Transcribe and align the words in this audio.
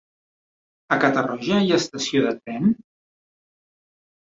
A 0.97 0.97
Catarroja 1.03 1.59
hi 1.67 1.69
ha 1.75 1.79
estació 1.83 2.25
de 2.25 2.33
tren? 2.41 2.75